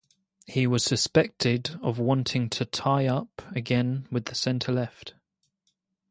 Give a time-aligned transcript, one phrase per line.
[0.47, 5.13] He was suspected of wanting to "tie up" again with the centre-left.